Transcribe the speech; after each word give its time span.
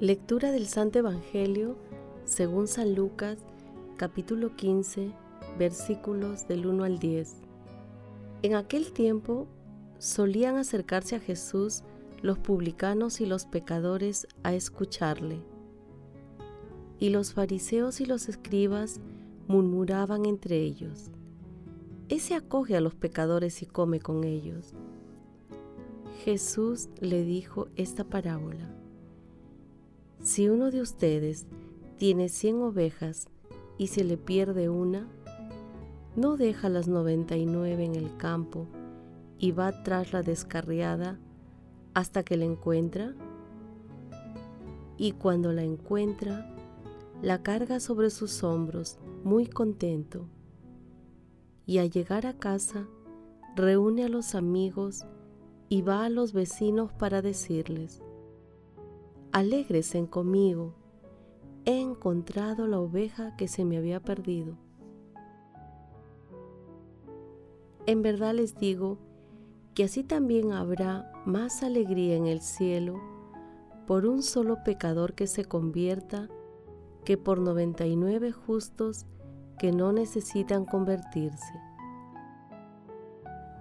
Lectura 0.00 0.50
del 0.50 0.66
Santo 0.66 1.00
Evangelio 1.00 1.76
según 2.24 2.68
San 2.68 2.94
Lucas, 2.94 3.36
capítulo 3.98 4.56
15, 4.56 5.12
versículos 5.58 6.48
del 6.48 6.64
1 6.64 6.84
al 6.84 6.98
10. 6.98 7.34
En 8.40 8.54
aquel 8.54 8.92
tiempo 8.92 9.46
solían 9.98 10.56
acercarse 10.56 11.16
a 11.16 11.20
Jesús 11.20 11.82
los 12.22 12.38
publicanos 12.38 13.20
y 13.20 13.26
los 13.26 13.44
pecadores 13.44 14.26
a 14.42 14.54
escucharle. 14.54 15.42
Y 16.98 17.10
los 17.10 17.34
fariseos 17.34 18.00
y 18.00 18.06
los 18.06 18.30
escribas 18.30 19.00
murmuraban 19.48 20.24
entre 20.24 20.62
ellos, 20.62 21.10
Ese 22.08 22.34
acoge 22.34 22.74
a 22.74 22.80
los 22.80 22.94
pecadores 22.94 23.60
y 23.60 23.66
come 23.66 24.00
con 24.00 24.24
ellos. 24.24 24.72
Jesús 26.24 26.88
le 27.00 27.22
dijo 27.22 27.68
esta 27.76 28.04
parábola. 28.04 28.79
Si 30.30 30.48
uno 30.48 30.70
de 30.70 30.80
ustedes 30.80 31.48
tiene 31.98 32.28
cien 32.28 32.62
ovejas 32.62 33.26
y 33.78 33.88
se 33.88 34.04
le 34.04 34.16
pierde 34.16 34.68
una, 34.68 35.08
¿no 36.14 36.36
deja 36.36 36.68
las 36.68 36.86
noventa 36.86 37.36
y 37.36 37.46
nueve 37.46 37.84
en 37.84 37.96
el 37.96 38.16
campo 38.16 38.68
y 39.40 39.50
va 39.50 39.82
tras 39.82 40.12
la 40.12 40.22
descarriada 40.22 41.18
hasta 41.94 42.22
que 42.22 42.36
la 42.36 42.44
encuentra? 42.44 43.12
Y 44.96 45.14
cuando 45.14 45.50
la 45.50 45.64
encuentra, 45.64 46.54
la 47.22 47.42
carga 47.42 47.80
sobre 47.80 48.08
sus 48.10 48.44
hombros 48.44 49.00
muy 49.24 49.48
contento. 49.48 50.28
Y 51.66 51.78
al 51.78 51.90
llegar 51.90 52.24
a 52.26 52.38
casa, 52.38 52.86
reúne 53.56 54.04
a 54.04 54.08
los 54.08 54.36
amigos 54.36 55.04
y 55.68 55.82
va 55.82 56.04
a 56.04 56.08
los 56.08 56.32
vecinos 56.32 56.92
para 56.92 57.20
decirles, 57.20 58.00
Alégresen 59.32 60.06
conmigo, 60.06 60.74
he 61.64 61.80
encontrado 61.80 62.66
la 62.66 62.80
oveja 62.80 63.36
que 63.36 63.46
se 63.46 63.64
me 63.64 63.76
había 63.76 64.00
perdido. 64.00 64.56
En 67.86 68.02
verdad 68.02 68.34
les 68.34 68.56
digo 68.56 68.98
que 69.74 69.84
así 69.84 70.02
también 70.02 70.50
habrá 70.50 71.12
más 71.26 71.62
alegría 71.62 72.16
en 72.16 72.26
el 72.26 72.40
cielo 72.40 73.00
por 73.86 74.04
un 74.04 74.24
solo 74.24 74.64
pecador 74.64 75.14
que 75.14 75.28
se 75.28 75.44
convierta 75.44 76.28
que 77.04 77.16
por 77.16 77.38
99 77.38 78.32
justos 78.32 79.06
que 79.60 79.70
no 79.70 79.92
necesitan 79.92 80.64
convertirse. 80.64 81.54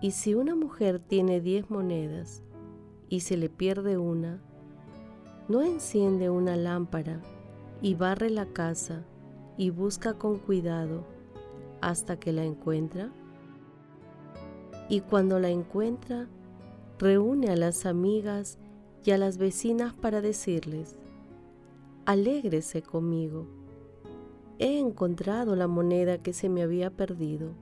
Y 0.01 0.11
si 0.11 0.33
una 0.33 0.55
mujer 0.55 0.99
tiene 0.99 1.41
diez 1.41 1.69
monedas 1.69 2.41
y 3.07 3.19
se 3.19 3.37
le 3.37 3.49
pierde 3.49 3.99
una, 3.99 4.41
no 5.49 5.63
enciende 5.63 6.29
una 6.29 6.55
lámpara 6.55 7.19
y 7.81 7.95
barre 7.95 8.29
la 8.29 8.45
casa 8.45 9.03
y 9.57 9.71
busca 9.71 10.13
con 10.13 10.37
cuidado 10.37 11.03
hasta 11.81 12.19
que 12.19 12.31
la 12.31 12.45
encuentra? 12.45 13.11
Y 14.89 15.01
cuando 15.01 15.39
la 15.39 15.49
encuentra, 15.49 16.27
reúne 16.99 17.49
a 17.49 17.55
las 17.55 17.87
amigas 17.87 18.59
y 19.03 19.11
a 19.11 19.17
las 19.17 19.37
vecinas 19.37 19.93
para 19.95 20.21
decirles, 20.21 20.95
Alégrese 22.05 22.81
conmigo, 22.83 23.47
he 24.59 24.77
encontrado 24.77 25.55
la 25.55 25.67
moneda 25.67 26.19
que 26.19 26.33
se 26.33 26.47
me 26.49 26.61
había 26.61 26.91
perdido. 26.91 27.53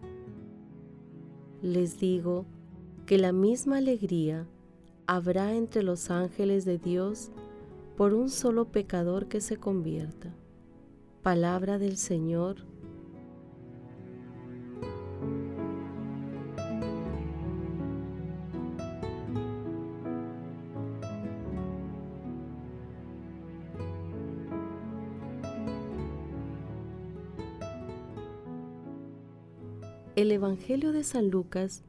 Les 1.61 1.99
digo 1.99 2.45
que 3.05 3.17
la 3.17 3.31
misma 3.31 3.77
alegría 3.77 4.45
habrá 5.05 5.53
entre 5.53 5.83
los 5.83 6.11
ángeles 6.11 6.65
de 6.65 6.77
Dios 6.77 7.31
por 7.97 8.13
un 8.13 8.29
solo 8.29 8.65
pecador 8.65 9.27
que 9.27 9.41
se 9.41 9.57
convierta. 9.57 10.31
Palabra 11.23 11.79
del 11.79 11.97
Señor. 11.97 12.57
El 30.15 30.31
Evangelio 30.31 30.91
de 30.91 31.03
San 31.03 31.29
Lucas 31.31 31.83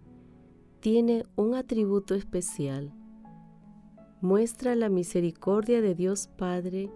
tiene 0.80 1.25
un 1.36 1.54
atributo 1.54 2.14
especial 2.14 2.94
muestra 4.21 4.75
la 4.75 4.89
misericordia 4.89 5.81
de 5.81 5.95
Dios 5.95 6.29
Padre 6.37 6.91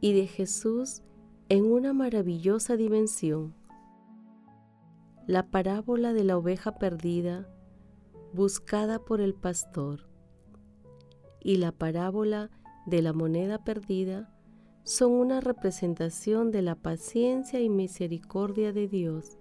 y 0.00 0.12
de 0.12 0.26
Jesús 0.26 1.02
en 1.48 1.70
una 1.70 1.92
maravillosa 1.92 2.76
dimensión. 2.76 3.54
La 5.26 5.50
parábola 5.50 6.12
de 6.12 6.24
la 6.24 6.36
oveja 6.36 6.78
perdida 6.78 7.48
buscada 8.32 8.98
por 8.98 9.20
el 9.20 9.34
pastor 9.34 10.08
y 11.40 11.56
la 11.56 11.72
parábola 11.72 12.50
de 12.86 13.02
la 13.02 13.12
moneda 13.12 13.64
perdida 13.64 14.32
son 14.84 15.12
una 15.12 15.40
representación 15.40 16.50
de 16.50 16.62
la 16.62 16.74
paciencia 16.74 17.60
y 17.60 17.68
misericordia 17.68 18.72
de 18.72 18.88
Dios 18.88 19.38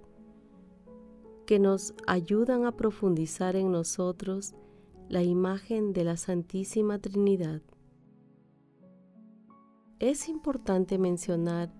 que 1.46 1.60
nos 1.60 1.96
ayudan 2.08 2.66
a 2.66 2.76
profundizar 2.76 3.56
en 3.56 3.72
nosotros 3.72 4.54
la 5.10 5.24
imagen 5.24 5.92
de 5.92 6.04
la 6.04 6.18
Santísima 6.18 7.00
Trinidad. 7.00 7.64
Es 9.98 10.30
importante 10.30 11.00
mencionar 11.00 11.74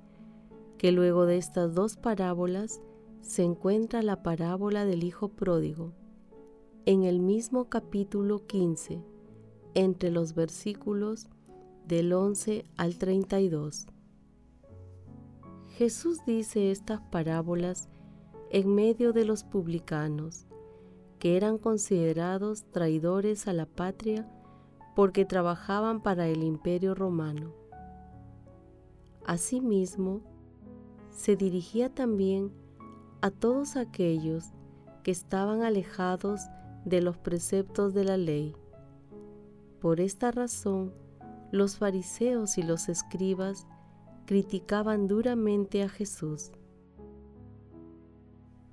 que 0.80 0.92
luego 0.92 1.28
de 1.28 1.38
estas 1.38 1.76
dos 1.76 1.96
parábolas 1.96 2.82
se 3.22 3.44
encuentra 3.44 4.02
la 4.02 4.24
parábola 4.24 4.84
del 4.84 5.04
Hijo 5.04 5.30
Pródigo, 5.30 5.94
en 6.88 7.04
el 7.04 7.20
mismo 7.20 7.70
capítulo 7.70 8.48
15, 8.48 9.04
entre 9.76 10.10
los 10.10 10.34
versículos 10.34 11.28
del 11.86 12.14
11 12.14 12.66
al 12.78 12.98
32. 12.98 13.86
Jesús 15.78 16.18
dice 16.26 16.72
estas 16.72 17.02
parábolas 17.12 17.90
en 18.50 18.74
medio 18.74 19.14
de 19.14 19.24
los 19.24 19.44
publicanos, 19.44 20.49
que 21.20 21.38
eran 21.38 21.58
considerados 21.58 22.64
traidores 22.72 23.48
a 23.48 23.54
la 23.54 23.66
patria 23.66 24.28
porque 24.96 25.26
trabajaban 25.26 26.02
para 26.02 26.28
el 26.28 26.44
imperio 26.44 26.96
romano. 26.96 27.54
Asimismo, 29.26 30.22
se 31.12 31.36
dirigía 31.36 31.94
también 31.94 32.52
a 33.22 33.32
todos 33.32 33.76
aquellos 33.76 34.46
que 35.04 35.12
estaban 35.12 35.62
alejados 35.62 36.42
de 36.86 37.02
los 37.02 37.18
preceptos 37.18 37.94
de 37.94 38.06
la 38.06 38.18
ley. 38.18 38.56
Por 39.82 40.00
esta 40.00 40.32
razón, 40.32 40.94
los 41.52 41.78
fariseos 41.78 42.58
y 42.58 42.64
los 42.64 42.90
escribas 42.90 43.68
criticaban 44.26 45.08
duramente 45.08 45.84
a 45.84 45.90
Jesús. 45.90 46.52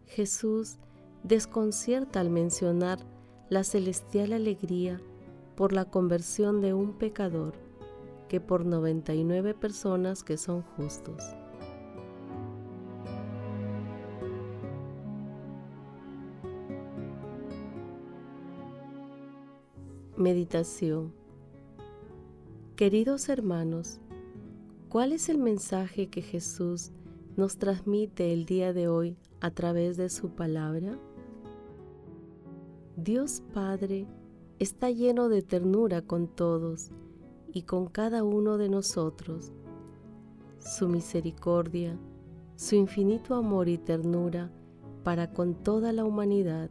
Jesús 0.06 0.78
desconcierta 1.26 2.20
al 2.20 2.30
mencionar 2.30 3.00
la 3.48 3.64
celestial 3.64 4.32
alegría 4.32 5.00
por 5.56 5.72
la 5.72 5.84
conversión 5.84 6.60
de 6.60 6.72
un 6.72 6.92
pecador 6.92 7.54
que 8.28 8.40
por 8.40 8.64
99 8.64 9.54
personas 9.54 10.22
que 10.22 10.36
son 10.36 10.62
justos. 10.62 11.22
Meditación 20.16 21.12
Queridos 22.76 23.28
hermanos, 23.28 24.00
¿cuál 24.88 25.12
es 25.12 25.28
el 25.28 25.38
mensaje 25.38 26.08
que 26.08 26.22
Jesús 26.22 26.92
nos 27.36 27.58
transmite 27.58 28.32
el 28.32 28.46
día 28.46 28.72
de 28.72 28.86
hoy 28.86 29.16
a 29.40 29.50
través 29.50 29.96
de 29.96 30.08
su 30.08 30.30
palabra? 30.30 30.98
Dios 32.96 33.42
Padre 33.52 34.06
está 34.58 34.90
lleno 34.90 35.28
de 35.28 35.42
ternura 35.42 36.00
con 36.00 36.28
todos 36.28 36.92
y 37.52 37.62
con 37.62 37.88
cada 37.88 38.24
uno 38.24 38.56
de 38.56 38.70
nosotros. 38.70 39.52
Su 40.60 40.88
misericordia, 40.88 41.98
su 42.54 42.74
infinito 42.74 43.34
amor 43.34 43.68
y 43.68 43.76
ternura 43.76 44.50
para 45.04 45.30
con 45.30 45.54
toda 45.56 45.92
la 45.92 46.06
humanidad 46.06 46.70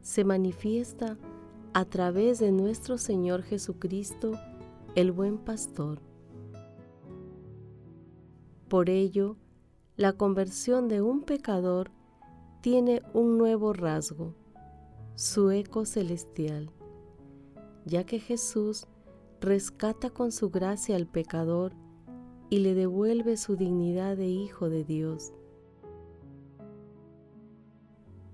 se 0.00 0.24
manifiesta 0.24 1.18
a 1.74 1.84
través 1.84 2.38
de 2.38 2.52
nuestro 2.52 2.96
Señor 2.96 3.42
Jesucristo, 3.42 4.32
el 4.94 5.12
buen 5.12 5.36
pastor. 5.36 6.00
Por 8.68 8.88
ello, 8.88 9.36
la 9.96 10.14
conversión 10.14 10.88
de 10.88 11.02
un 11.02 11.20
pecador 11.20 11.90
tiene 12.62 13.02
un 13.12 13.36
nuevo 13.36 13.74
rasgo, 13.74 14.34
su 15.20 15.50
eco 15.50 15.84
celestial, 15.84 16.70
ya 17.84 18.04
que 18.04 18.20
Jesús 18.20 18.86
rescata 19.42 20.08
con 20.08 20.32
su 20.32 20.48
gracia 20.48 20.96
al 20.96 21.06
pecador 21.06 21.74
y 22.48 22.60
le 22.60 22.74
devuelve 22.74 23.36
su 23.36 23.54
dignidad 23.54 24.16
de 24.16 24.28
Hijo 24.28 24.70
de 24.70 24.82
Dios. 24.82 25.34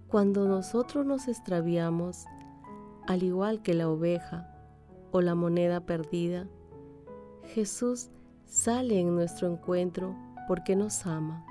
Cuando 0.06 0.46
nosotros 0.46 1.04
nos 1.04 1.26
extraviamos, 1.26 2.24
al 3.08 3.24
igual 3.24 3.62
que 3.62 3.74
la 3.74 3.88
oveja 3.88 4.48
o 5.10 5.22
la 5.22 5.34
moneda 5.34 5.80
perdida, 5.86 6.46
Jesús 7.46 8.10
sale 8.44 9.00
en 9.00 9.12
nuestro 9.12 9.50
encuentro 9.50 10.14
porque 10.46 10.76
nos 10.76 11.04
ama 11.04 11.44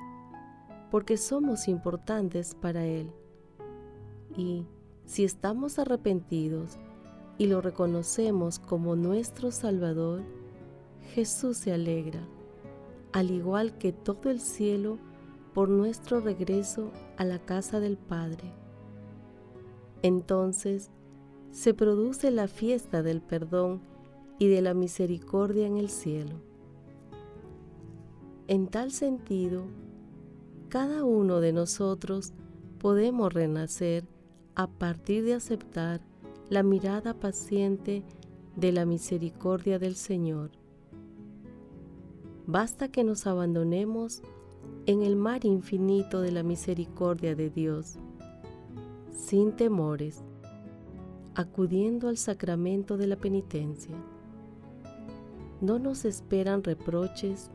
porque 0.92 1.18
somos 1.18 1.68
importantes 1.68 2.56
para 2.56 2.86
Él. 2.86 3.12
Y 4.38 4.66
si 5.06 5.24
estamos 5.24 5.80
arrepentidos 5.80 6.78
y 7.38 7.48
lo 7.48 7.62
reconocemos 7.62 8.60
como 8.60 8.96
nuestro 8.96 9.52
Salvador, 9.52 10.24
Jesús 11.14 11.58
se 11.58 11.74
alegra, 11.74 12.28
al 13.14 13.32
igual 13.32 13.78
que 13.78 13.94
todo 13.94 14.30
el 14.30 14.40
cielo, 14.40 14.98
por 15.54 15.70
nuestro 15.70 16.20
regreso 16.20 16.92
a 17.16 17.24
la 17.24 17.40
casa 17.40 17.80
del 17.80 17.98
Padre. 17.98 18.52
Entonces 20.02 20.92
se 21.52 21.74
produce 21.74 22.30
la 22.30 22.50
fiesta 22.50 23.02
del 23.02 23.22
perdón 23.22 23.80
y 24.38 24.50
de 24.50 24.62
la 24.62 24.74
misericordia 24.74 25.66
en 25.66 25.78
el 25.78 25.90
cielo. 25.90 26.42
En 28.48 28.68
tal 28.68 28.92
sentido, 28.92 29.64
cada 30.68 31.06
uno 31.06 31.40
de 31.40 31.54
nosotros 31.54 32.34
podemos 32.80 33.34
renacer 33.34 34.06
a 34.56 34.68
partir 34.68 35.24
de 35.24 35.34
aceptar 35.34 36.02
la 36.50 36.64
mirada 36.64 37.14
paciente 37.14 38.04
de 38.56 38.72
la 38.72 38.86
misericordia 38.86 39.80
del 39.80 39.96
Señor. 39.96 40.52
Basta 42.48 42.88
que 42.90 43.04
nos 43.04 43.28
abandonemos 43.28 44.22
en 44.86 45.02
el 45.02 45.16
mar 45.16 45.46
infinito 45.46 46.22
de 46.22 46.32
la 46.32 46.44
misericordia 46.44 47.36
de 47.36 47.50
Dios, 47.50 47.98
sin 49.12 49.52
temores, 49.52 50.24
acudiendo 51.34 52.08
al 52.08 52.18
sacramento 52.18 52.98
de 52.98 53.08
la 53.08 53.16
penitencia. 53.16 53.96
No 55.62 55.80
nos 55.80 56.06
esperan 56.06 56.64
reproches 56.64 57.50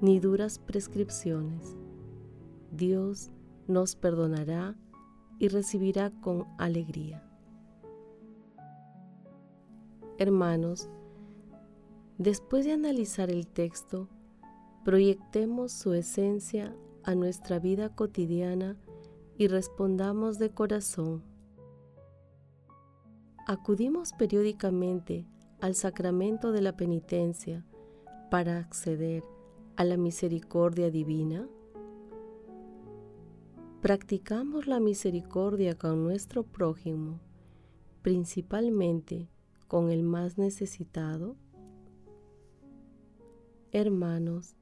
ni 0.00 0.20
duras 0.20 0.58
prescripciones 0.58 1.76
Dios 2.70 3.30
nos 3.66 3.96
perdonará 3.96 4.76
y 5.40 5.48
recibirá 5.48 6.12
con 6.20 6.46
alegría. 6.58 7.24
Hermanos, 10.18 10.88
después 12.18 12.66
de 12.66 12.72
analizar 12.72 13.30
el 13.30 13.48
texto, 13.48 14.08
proyectemos 14.84 15.72
su 15.72 15.94
esencia 15.94 16.76
a 17.02 17.14
nuestra 17.14 17.58
vida 17.58 17.88
cotidiana 17.88 18.76
y 19.38 19.48
respondamos 19.48 20.38
de 20.38 20.50
corazón. 20.50 21.24
Acudimos 23.46 24.12
periódicamente 24.12 25.26
al 25.60 25.74
sacramento 25.74 26.52
de 26.52 26.60
la 26.60 26.76
penitencia 26.76 27.64
para 28.30 28.58
acceder 28.58 29.24
a 29.76 29.84
la 29.84 29.96
misericordia 29.96 30.90
divina. 30.90 31.48
Practicamos 33.82 34.66
la 34.66 34.78
misericordia 34.78 35.74
con 35.74 36.04
nuestro 36.04 36.42
prójimo, 36.42 37.18
principalmente 38.02 39.30
con 39.68 39.90
el 39.90 40.02
más 40.02 40.36
necesitado. 40.36 41.34
Hermanos, 43.72 44.54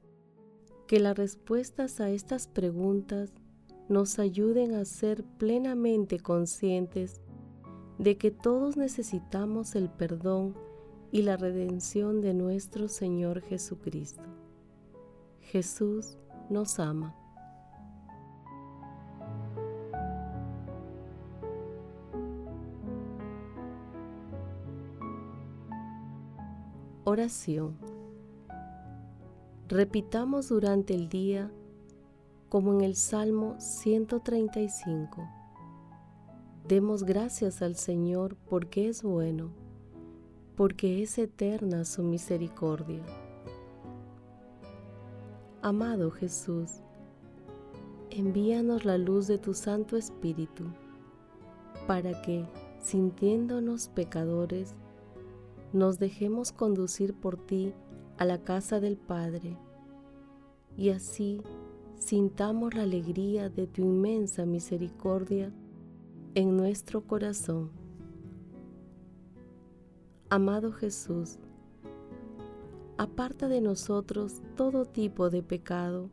que 0.87 1.01
las 1.01 1.17
respuestas 1.17 1.99
a 1.99 2.09
estas 2.11 2.47
preguntas 2.47 3.33
nos 3.89 4.19
ayuden 4.19 4.73
a 4.73 4.85
ser 4.85 5.25
plenamente 5.37 6.19
conscientes 6.19 7.19
de 7.97 8.17
que 8.17 8.31
todos 8.31 8.77
necesitamos 8.77 9.75
el 9.75 9.89
perdón 9.89 10.55
y 11.11 11.23
la 11.23 11.35
redención 11.35 12.21
de 12.21 12.33
nuestro 12.33 12.87
Señor 12.87 13.41
Jesucristo. 13.41 14.23
Jesús 15.41 16.17
nos 16.49 16.79
ama. 16.79 17.18
Oración. 27.11 27.75
Repitamos 29.67 30.49
durante 30.49 30.93
el 30.93 31.09
día 31.09 31.51
como 32.49 32.71
en 32.71 32.81
el 32.81 32.95
Salmo 32.95 33.55
135. 33.57 35.27
Demos 36.67 37.03
gracias 37.05 37.63
al 37.63 37.77
Señor 37.77 38.35
porque 38.47 38.89
es 38.89 39.01
bueno, 39.01 39.49
porque 40.55 41.01
es 41.01 41.17
eterna 41.17 41.83
su 41.83 42.03
misericordia. 42.03 43.01
Amado 45.63 46.11
Jesús, 46.11 46.73
envíanos 48.11 48.85
la 48.85 48.99
luz 48.99 49.25
de 49.25 49.39
tu 49.39 49.55
Santo 49.55 49.97
Espíritu, 49.97 50.65
para 51.87 52.21
que, 52.21 52.45
sintiéndonos 52.79 53.87
pecadores, 53.87 54.75
nos 55.73 55.99
dejemos 55.99 56.51
conducir 56.51 57.13
por 57.13 57.37
ti 57.37 57.73
a 58.17 58.25
la 58.25 58.39
casa 58.43 58.79
del 58.79 58.97
Padre 58.97 59.57
y 60.75 60.89
así 60.89 61.41
sintamos 61.97 62.73
la 62.73 62.83
alegría 62.83 63.49
de 63.49 63.67
tu 63.67 63.81
inmensa 63.81 64.45
misericordia 64.45 65.53
en 66.35 66.55
nuestro 66.55 67.01
corazón. 67.01 67.69
Amado 70.29 70.71
Jesús, 70.71 71.37
aparta 72.97 73.47
de 73.47 73.61
nosotros 73.61 74.41
todo 74.55 74.85
tipo 74.85 75.29
de 75.29 75.43
pecado 75.43 76.09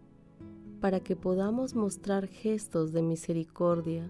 para 0.81 1.01
que 1.01 1.17
podamos 1.17 1.75
mostrar 1.75 2.27
gestos 2.27 2.93
de 2.93 3.03
misericordia, 3.03 4.09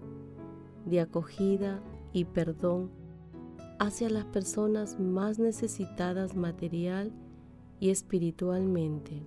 de 0.85 1.01
acogida 1.01 1.81
y 2.13 2.25
perdón 2.25 2.89
hacia 3.79 4.09
las 4.09 4.25
personas 4.25 4.99
más 4.99 5.39
necesitadas 5.39 6.35
material 6.35 7.11
y 7.79 7.89
espiritualmente. 7.89 9.21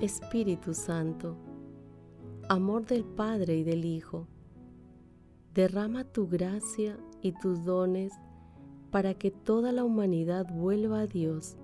Espíritu 0.00 0.74
Santo, 0.74 1.36
amor 2.48 2.86
del 2.86 3.04
Padre 3.04 3.56
y 3.56 3.64
del 3.64 3.84
Hijo, 3.84 4.28
derrama 5.54 6.04
tu 6.04 6.28
gracia 6.28 6.96
y 7.20 7.32
tus 7.32 7.64
dones 7.64 8.12
para 8.90 9.14
que 9.14 9.30
toda 9.32 9.72
la 9.72 9.82
humanidad 9.82 10.46
vuelva 10.52 11.00
a 11.00 11.06
Dios 11.06 11.56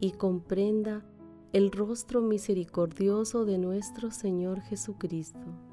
y 0.00 0.12
comprenda 0.12 1.04
el 1.52 1.70
rostro 1.70 2.22
misericordioso 2.22 3.44
de 3.44 3.58
nuestro 3.58 4.10
Señor 4.10 4.60
Jesucristo. 4.62 5.65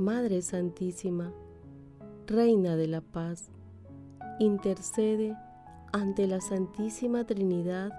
Madre 0.00 0.40
Santísima, 0.40 1.30
Reina 2.26 2.74
de 2.74 2.86
la 2.86 3.02
Paz, 3.02 3.50
intercede 4.38 5.36
ante 5.92 6.26
la 6.26 6.40
Santísima 6.40 7.24
Trinidad 7.26 7.92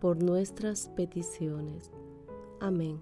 por 0.00 0.20
nuestras 0.20 0.88
peticiones. 0.96 1.92
Amén. 2.58 3.00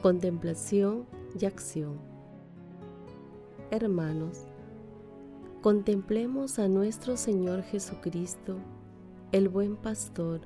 Contemplación 0.00 1.04
y 1.38 1.44
acción. 1.44 1.98
Hermanos, 3.70 4.47
contemplemos 5.60 6.58
a 6.58 6.68
nuestro 6.68 7.16
Señor 7.16 7.62
Jesucristo, 7.62 8.56
el 9.32 9.48
buen 9.48 9.76
pastor, 9.76 10.40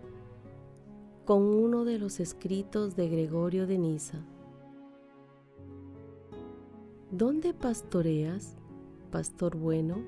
con 1.24 1.42
uno 1.42 1.84
de 1.84 1.98
los 1.98 2.20
escritos 2.20 2.96
de 2.96 3.08
Gregorio 3.08 3.66
de 3.66 3.78
Niza. 3.78 4.18
¿Dónde 7.10 7.52
pastoreas, 7.54 8.56
pastor 9.10 9.56
bueno? 9.56 9.98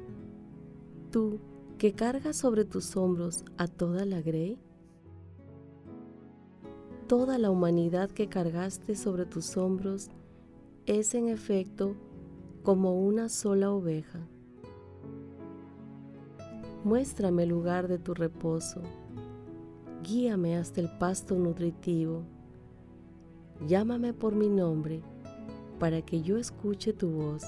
Tú 1.11 1.39
que 1.79 1.93
cargas 1.93 2.37
sobre 2.37 2.65
tus 2.65 2.97
hombros 2.97 3.45
a 3.59 3.69
toda 3.69 4.05
la 4.05 4.23
grey 4.23 4.59
toda 7.07 7.39
la 7.39 7.51
humanidad 7.51 8.11
que 8.11 8.29
cargaste 8.29 8.97
sobre 8.97 9.27
tus 9.27 9.57
hombros 9.57 10.09
es 10.87 11.15
en 11.15 11.29
efecto 11.29 11.95
como 12.63 12.99
una 12.99 13.29
sola 13.29 13.71
oveja. 13.71 14.27
Muéstrame 16.85 17.45
el 17.45 17.49
lugar 17.49 17.89
de 17.89 17.99
tu 17.99 18.13
reposo, 18.13 18.83
guíame 20.03 20.59
hasta 20.59 20.83
el 20.83 20.91
pasto 20.99 21.35
nutritivo, 21.35 22.25
llámame 23.67 24.13
por 24.13 24.35
mi 24.35 24.51
nombre 24.51 25.03
para 25.79 26.03
que 26.03 26.21
yo 26.21 26.37
escuche 26.37 26.93
tu 26.93 27.09
voz 27.09 27.43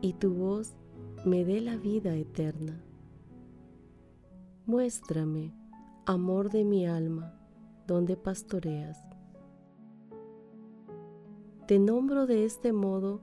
y 0.00 0.12
tu 0.12 0.32
voz 0.34 0.76
me 1.24 1.44
dé 1.44 1.60
la 1.60 1.76
vida 1.76 2.14
eterna. 2.14 2.80
Muéstrame, 4.66 5.52
amor 6.06 6.48
de 6.48 6.64
mi 6.64 6.86
alma, 6.86 7.34
donde 7.88 8.16
pastoreas. 8.16 8.98
Te 11.66 11.80
nombro 11.80 12.28
de 12.28 12.44
este 12.44 12.72
modo 12.72 13.20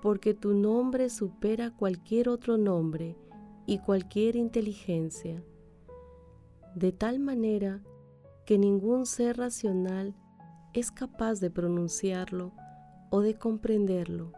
porque 0.00 0.32
tu 0.32 0.54
nombre 0.54 1.10
supera 1.10 1.76
cualquier 1.76 2.30
otro 2.30 2.56
nombre 2.56 3.18
y 3.66 3.78
cualquier 3.78 4.36
inteligencia, 4.36 5.42
de 6.74 6.92
tal 6.92 7.18
manera 7.18 7.82
que 8.44 8.58
ningún 8.58 9.06
ser 9.06 9.38
racional 9.38 10.14
es 10.72 10.92
capaz 10.92 11.40
de 11.40 11.50
pronunciarlo 11.50 12.52
o 13.10 13.20
de 13.20 13.34
comprenderlo. 13.34 14.32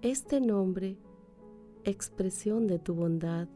Este 0.00 0.40
nombre, 0.40 0.98
expresión 1.84 2.66
de 2.66 2.78
tu 2.78 2.94
bondad, 2.94 3.48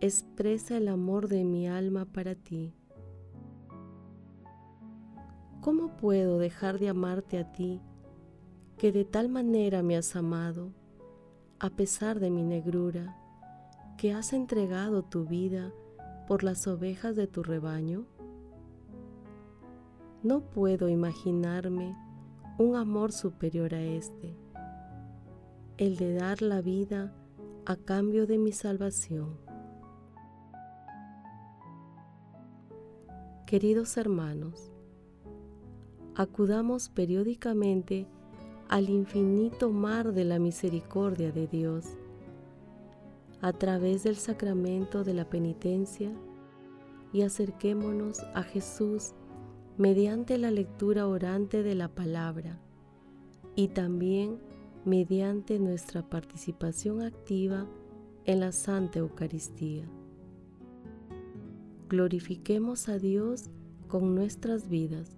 expresa 0.00 0.76
el 0.76 0.88
amor 0.88 1.28
de 1.28 1.44
mi 1.44 1.68
alma 1.68 2.04
para 2.04 2.34
ti. 2.34 2.74
¿Cómo 5.60 5.96
puedo 5.96 6.38
dejar 6.38 6.78
de 6.78 6.88
amarte 6.88 7.38
a 7.38 7.50
ti, 7.52 7.80
que 8.76 8.92
de 8.92 9.04
tal 9.04 9.28
manera 9.28 9.82
me 9.82 9.96
has 9.96 10.14
amado, 10.16 10.72
a 11.58 11.70
pesar 11.70 12.20
de 12.20 12.30
mi 12.30 12.44
negrura, 12.44 13.16
que 13.98 14.12
has 14.12 14.32
entregado 14.32 15.02
tu 15.02 15.24
vida 15.24 15.72
por 16.28 16.44
las 16.44 16.68
ovejas 16.68 17.16
de 17.16 17.26
tu 17.26 17.42
rebaño? 17.42 18.06
No 20.22 20.40
puedo 20.40 20.88
imaginarme 20.88 21.96
un 22.58 22.76
amor 22.76 23.10
superior 23.10 23.74
a 23.74 23.82
este, 23.82 24.36
el 25.78 25.96
de 25.96 26.14
dar 26.14 26.42
la 26.42 26.60
vida 26.60 27.12
a 27.66 27.74
cambio 27.74 28.28
de 28.28 28.38
mi 28.38 28.52
salvación. 28.52 29.36
Queridos 33.46 33.96
hermanos, 33.96 34.70
acudamos 36.14 36.88
periódicamente 36.88 38.06
al 38.68 38.90
infinito 38.90 39.70
mar 39.70 40.12
de 40.12 40.24
la 40.24 40.38
misericordia 40.38 41.32
de 41.32 41.48
Dios 41.48 41.98
a 43.40 43.52
través 43.52 44.02
del 44.02 44.16
sacramento 44.16 45.04
de 45.04 45.14
la 45.14 45.28
penitencia 45.28 46.12
y 47.12 47.22
acerquémonos 47.22 48.20
a 48.34 48.42
Jesús 48.42 49.14
mediante 49.76 50.38
la 50.38 50.50
lectura 50.50 51.06
orante 51.06 51.62
de 51.62 51.74
la 51.74 51.88
palabra 51.88 52.60
y 53.54 53.68
también 53.68 54.38
mediante 54.84 55.58
nuestra 55.58 56.08
participación 56.08 57.02
activa 57.02 57.66
en 58.24 58.40
la 58.40 58.52
Santa 58.52 58.98
Eucaristía. 58.98 59.84
Glorifiquemos 61.88 62.88
a 62.88 62.98
Dios 62.98 63.50
con 63.88 64.14
nuestras 64.14 64.68
vidas. 64.68 65.17